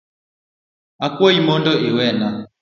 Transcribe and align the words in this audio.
Akwayi 1.05 1.39
mondo 1.47 1.71
iwena. 1.89 2.27